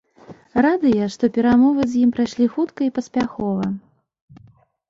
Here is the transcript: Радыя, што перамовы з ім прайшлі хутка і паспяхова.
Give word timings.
Радыя, 0.65 1.09
што 1.15 1.29
перамовы 1.35 1.85
з 1.91 2.01
ім 2.05 2.09
прайшлі 2.15 2.45
хутка 2.57 2.81
і 2.89 2.91
паспяхова. 2.97 3.69